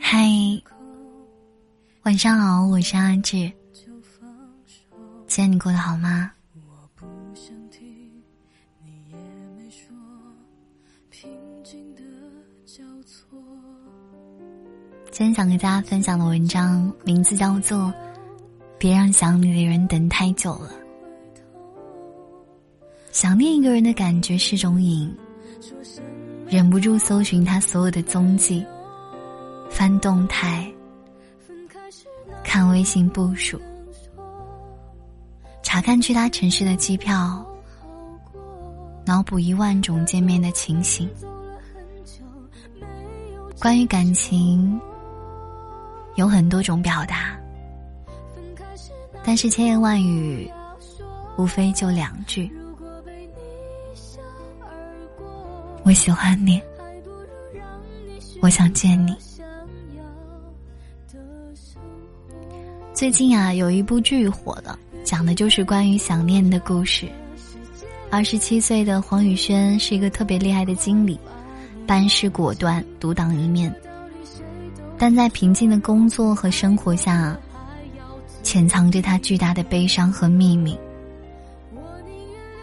[0.00, 0.26] 嗨，
[2.02, 3.36] 晚上好，我是阿志。
[5.28, 6.32] 今天你过得好吗？
[15.12, 17.78] 今天想跟大家分享的文章名字叫做
[18.78, 20.70] 《别让想你的人等太久了》。
[23.12, 25.08] 想念一个人的感觉是种瘾，
[26.48, 28.66] 忍不住搜寻他所有的踪迹。
[29.70, 30.70] 翻动态，
[32.42, 33.60] 看微信步数，
[35.62, 37.44] 查看去他城市的机票，
[39.04, 41.08] 脑补一万种见面的情形。
[43.60, 44.80] 关于感情，
[46.16, 47.38] 有很多种表达，
[49.22, 50.50] 但是千言万语，
[51.36, 52.50] 无非就两句：
[55.84, 56.60] 我喜欢你，
[58.40, 59.14] 我想见你。
[62.98, 67.08] 最近啊，有一部剧火了，讲的就是关于想念的故事。
[68.10, 71.16] 二十七岁的黄宇轩是一个特别厉害的经理，
[71.86, 73.72] 办事果断，独当一面。
[74.98, 77.38] 但在平静的工作和生活下，
[78.42, 80.76] 潜藏着他巨大的悲伤和秘密。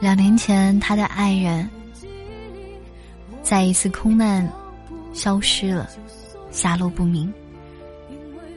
[0.00, 1.70] 两年前，他的爱人
[3.40, 4.52] 在一次空难
[5.12, 5.88] 消失了，
[6.50, 7.32] 下落不明。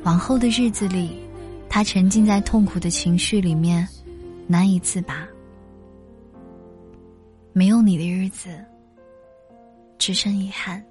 [0.01, 1.21] 往后的日子里。
[1.69, 3.87] 他沉浸在痛苦的情绪里面，
[4.47, 5.27] 难以自拔。
[7.53, 8.63] 没有你的日子，
[9.97, 10.83] 只剩遗憾。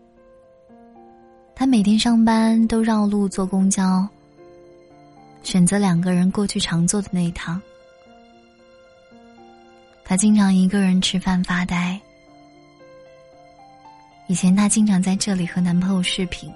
[1.55, 4.07] 他每天上班都绕路坐公交，
[5.43, 7.61] 选择两个人过去常坐的那一趟。
[10.05, 12.01] 他经常一个人吃饭发呆。
[14.29, 16.53] 以前他经常在这里和男朋友视频。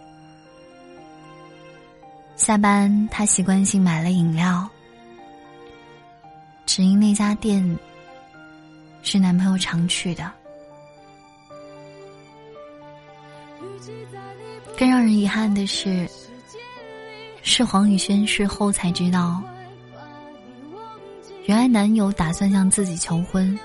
[2.40, 4.66] 下班，他习惯性买了饮料，
[6.64, 7.78] 只因那家店
[9.02, 10.32] 是男朋友常去的。
[14.78, 16.08] 更让人遗憾的是，
[17.42, 19.42] 是黄宇轩事后才知道，
[21.44, 23.56] 原来男友打算向自己求婚，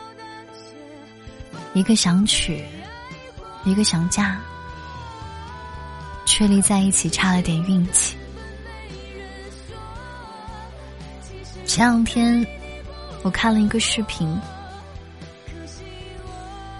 [1.73, 2.61] 一个想娶，
[3.63, 4.37] 一个想嫁，
[6.25, 8.17] 却离在一起差了点运气。
[11.75, 12.47] 前两天，
[13.21, 14.33] 我看了一个视频，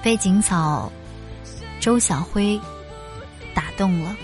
[0.02, 0.90] 被警嫂
[1.82, 2.58] 周小辉
[3.54, 4.16] 打动了。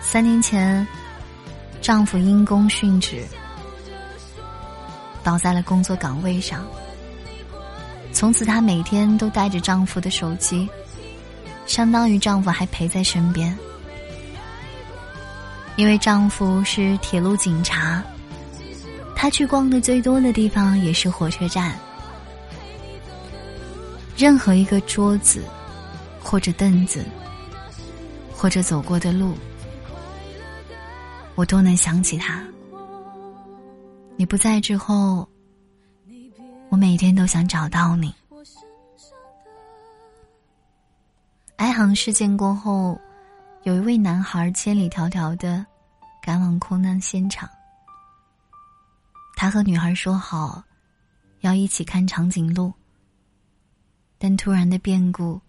[0.00, 0.86] 三年前，
[1.80, 3.26] 丈夫因公殉职，
[5.24, 6.64] 倒在了工作岗位上。
[8.12, 10.70] 从此，她每天都带着丈夫的手机，
[11.66, 13.58] 相当于丈夫还陪在身边。
[15.74, 18.00] 因为丈夫是铁路警察。
[19.20, 21.76] 他去逛的最多的地方也是火车站，
[24.16, 25.42] 任何一个桌子，
[26.22, 27.04] 或者凳子，
[28.32, 29.34] 或者走过的路，
[31.34, 32.40] 我都能想起他。
[34.16, 35.28] 你不在之后，
[36.68, 38.14] 我每天都想找到你。
[41.56, 42.96] 哀航事件过后，
[43.64, 45.66] 有一位男孩千里迢迢的
[46.22, 47.50] 赶往空难现场。
[49.40, 50.64] 他和女孩说好，
[51.42, 52.72] 要一起看长颈鹿。
[54.18, 55.40] 但突然的变故，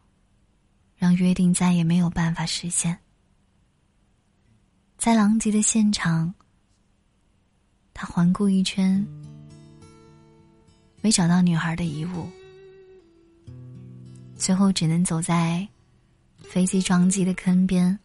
[0.96, 2.96] 让约定再也没有办法实现。
[4.96, 6.32] 在狼藉的现场，
[7.92, 9.04] 他环顾一圈，
[11.02, 12.30] 没找到女孩的遗物，
[14.38, 15.68] 最后只能走在
[16.38, 17.98] 飞机撞击的坑边，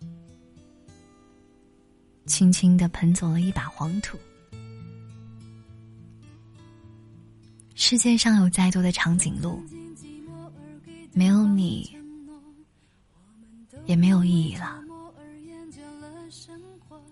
[2.24, 4.18] 轻轻的喷走了一把黄土。
[7.74, 9.60] 世界上有再多的长颈鹿，
[11.12, 11.90] 没有你，
[13.84, 14.80] 也没有意义了。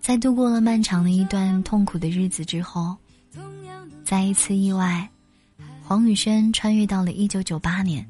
[0.00, 2.96] 在度过了漫长的一段痛苦的日子之后，
[4.04, 5.08] 在一次意外，
[5.82, 8.06] 黄宇轩穿越到了一九九八年。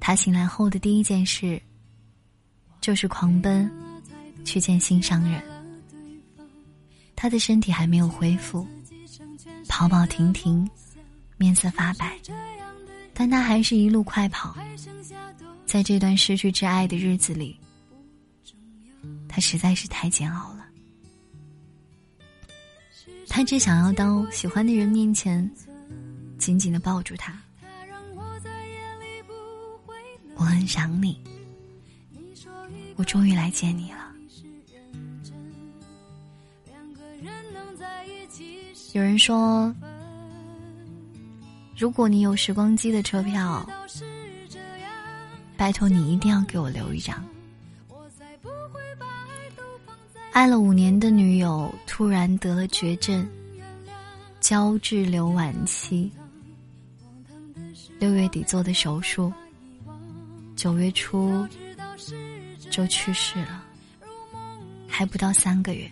[0.00, 1.60] 他醒来后的第一件事，
[2.80, 3.70] 就是狂奔
[4.44, 5.42] 去见心上人。
[7.16, 8.66] 他的身体还没有恢复，
[9.66, 10.68] 跑跑停停。
[11.38, 12.18] 面色发白，
[13.14, 14.56] 但他还是一路快跑。
[15.64, 17.58] 在这段失去挚爱的日子里，
[19.28, 20.66] 他实在是太煎熬了。
[23.28, 25.48] 他只想要到喜欢的人面前
[26.38, 27.38] 紧紧的抱住他。
[30.34, 31.20] 我很想你，
[32.96, 34.12] 我终于来见你了。
[38.94, 39.72] 有人说。
[41.78, 43.64] 如果你有时光机的车票，
[45.56, 47.24] 拜托你一定要给我留一张。
[50.32, 53.24] 爱了五年的女友突然得了绝症，
[54.40, 56.10] 胶质瘤晚期，
[58.00, 59.32] 六月底做的手术，
[60.56, 61.46] 九月初
[62.70, 63.62] 就去世了，
[64.88, 65.88] 还不到三个月。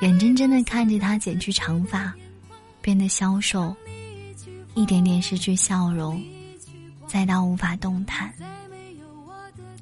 [0.00, 2.14] 眼睁睁的看着他剪去长发，
[2.80, 3.76] 变得消瘦，
[4.78, 6.22] 一点点失去笑容，
[7.08, 8.32] 再到无法动弹，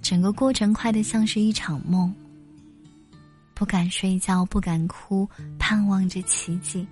[0.01, 2.11] 整个过程快得像是一场梦。
[3.53, 5.29] 不敢睡觉，不敢哭，
[5.59, 6.87] 盼望着奇迹。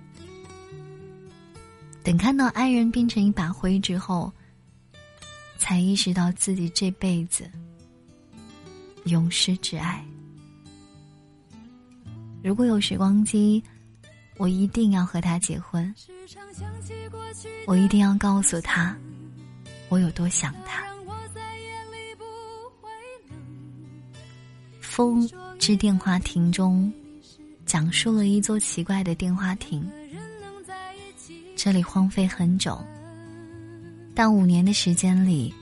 [2.03, 4.31] 等看到爱人变成一把灰之后，
[5.57, 7.49] 才意识到自己这辈子
[9.05, 10.05] 永失挚爱。
[12.43, 13.63] 如果有时光机，
[14.37, 15.93] 我一定要和他结婚。
[17.65, 18.95] 我一定要告诉他，
[19.89, 20.83] 我有多想他。
[24.81, 25.29] 风
[25.59, 26.91] 之电话亭中，
[27.65, 29.89] 讲述了一座奇怪的电话亭。
[31.55, 32.79] 这里荒废很久，
[34.13, 35.53] 但五年的时间里，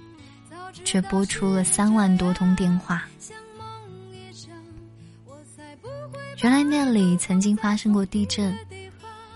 [0.84, 3.08] 却拨出了三万多通电话。
[6.44, 8.54] 原来那里曾经发生过地震，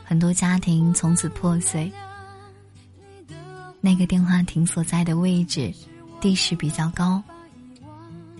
[0.03, 1.89] 很多家庭从此破碎。
[3.79, 5.73] 那个电话亭所在的位置，
[6.19, 7.23] 地势比较高，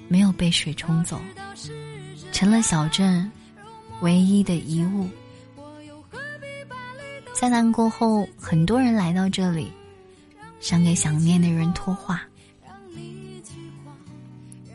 [0.09, 1.17] 没有被水冲走，
[2.33, 3.31] 成了小镇
[4.01, 5.07] 唯一的遗物。
[7.33, 9.71] 灾难过后，很多人来到这里，
[10.59, 12.21] 想给想念的人托话。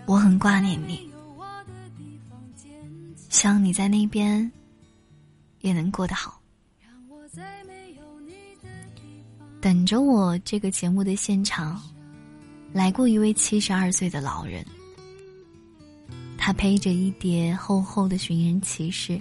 [0.07, 1.12] 我很挂念你。
[3.33, 4.53] 希望你在那边
[5.61, 6.39] 也能过得好。
[9.59, 11.83] 等着我这个节目的现场，
[12.75, 14.63] 来过一位七十二岁的老人，
[16.37, 19.19] 他背着一叠厚厚的寻人启事。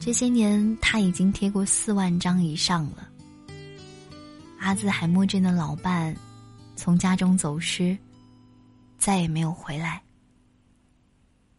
[0.00, 3.08] 这些年他已经贴过四万张以上了。
[4.58, 6.14] 阿兹海默症的老伴
[6.74, 7.96] 从家中走失，
[8.98, 10.02] 再也没有回来。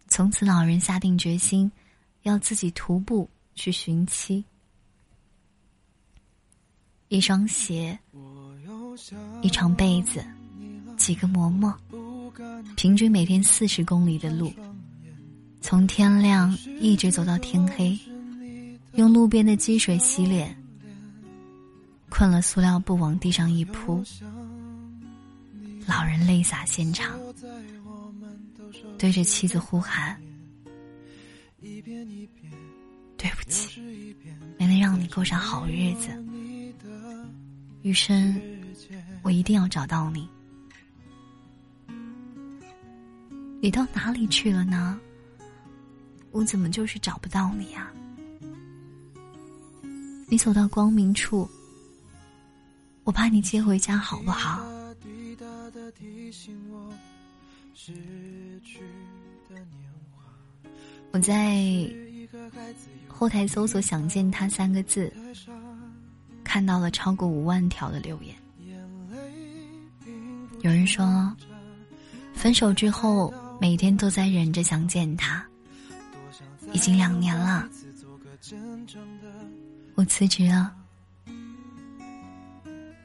[0.07, 1.71] 从此，老人下定决心，
[2.23, 4.43] 要自己徒步去寻妻。
[7.07, 7.97] 一双鞋，
[9.41, 10.25] 一床被子，
[10.97, 11.73] 几个馍馍，
[12.75, 14.53] 平均每天四十公里的路，
[15.61, 17.97] 从天亮一直走到天黑，
[18.93, 20.55] 用路边的积水洗脸，
[22.09, 24.03] 困了塑料布往地上一铺，
[25.85, 27.24] 老人泪洒现场。
[28.97, 30.19] 对着妻子呼喊
[33.17, 34.15] ：“对不起，
[34.57, 36.09] 没能让你过上好日子。
[37.81, 38.41] 余生，
[39.21, 40.27] 我一定要找到你。
[43.61, 44.99] 你到哪里去了呢？
[46.31, 47.91] 我怎么就是找不到你呀？
[50.27, 51.49] 你走到光明处，
[53.03, 54.65] 我把你接回家，好不好？”
[61.11, 61.63] 我在
[63.07, 65.11] 后台搜索“想见他”三个字，
[66.43, 68.35] 看到了超过五万条的留言。
[70.61, 71.31] 有人说，
[72.33, 75.45] 分手之后每天都在忍着想见他，
[76.73, 77.69] 已经两年了。
[79.95, 80.75] 我辞职了，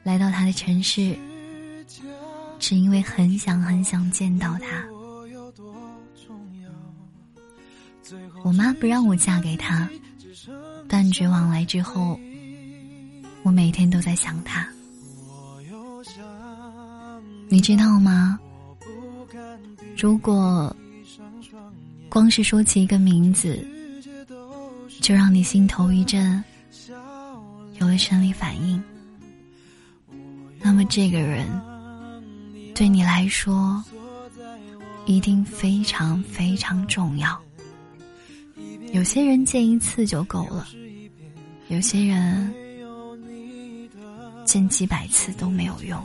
[0.03, 1.17] 来到他的城市。
[2.59, 4.85] 只因为很想很想见到他，
[8.43, 9.87] 我妈不让我嫁给他，
[10.87, 12.19] 断绝往来之后，
[13.43, 14.67] 我每天都在想他。
[17.49, 18.39] 你知道吗？
[19.97, 20.75] 如果
[22.09, 23.65] 光是说起一个名字，
[25.01, 26.43] 就让你心头一震，
[27.79, 28.81] 有了生理反应，
[30.59, 31.47] 那么这个人。
[32.73, 33.83] 对你来说，
[35.05, 37.39] 一定非常非常重要。
[38.93, 40.67] 有些人见一次就够了，
[41.69, 42.53] 有些人
[44.45, 45.97] 见几百次都没有用。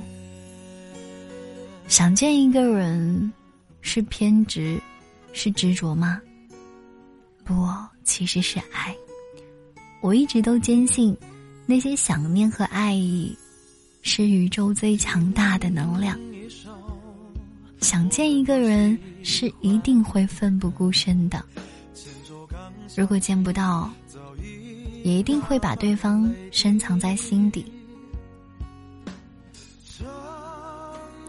[1.88, 3.32] 想见一个人，
[3.80, 4.80] 是偏执，
[5.32, 6.20] 是执着吗？
[7.44, 7.68] 不，
[8.04, 8.94] 其实是爱。
[10.00, 11.16] 我一直都坚信，
[11.66, 13.36] 那些想念和爱意，
[14.02, 16.18] 是宇宙最强大的能量。
[17.80, 21.44] 想见一个人是一定会奋不顾身的，
[22.96, 23.90] 如果见不到，
[25.04, 27.70] 也一定会把对方深藏在心底。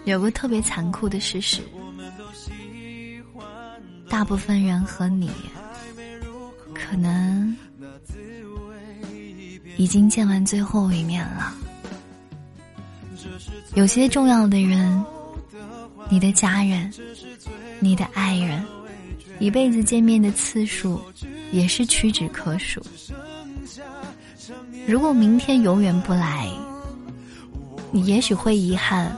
[0.06, 1.62] 有个特别残酷的事实，
[4.08, 5.30] 大部分人和你，
[6.74, 7.54] 可能
[9.76, 11.54] 已经见完最后一面了。
[13.76, 15.04] 有些重要的人，
[16.10, 16.90] 你的家人，
[17.82, 18.66] 你的爱人，
[19.40, 21.02] 一辈子见面的次数
[21.52, 22.82] 也是屈指可数。
[24.88, 26.50] 如果明天永远不来，
[27.92, 29.16] 你也许会遗憾，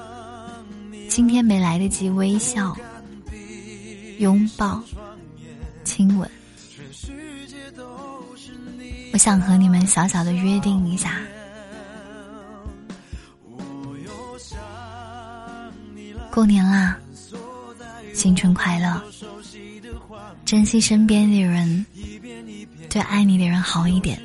[1.07, 2.75] 今天没来得及微笑、
[4.19, 4.81] 拥抱、
[5.83, 6.29] 亲吻。
[9.11, 11.19] 我想和你们小小的约定一下。
[16.31, 16.97] 过年啦，
[18.13, 19.01] 新春快乐！
[20.45, 21.85] 珍惜身边的人，
[22.89, 24.21] 对爱你的人好一点。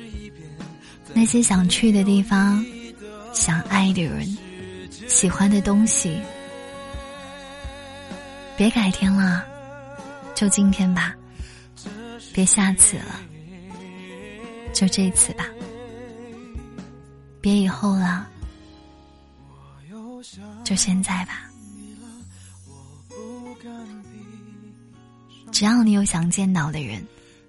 [1.13, 2.65] 那些想去的地方，
[3.33, 4.37] 想爱的人，
[5.07, 6.19] 喜欢的东西，
[8.57, 9.45] 别改天了，
[10.33, 11.15] 就今天吧。
[12.33, 13.21] 别下次了，
[14.73, 15.47] 就这次吧。
[17.39, 18.27] 别以后了，
[20.65, 21.49] 就现在吧。
[25.51, 27.05] 只要你有想见到的人，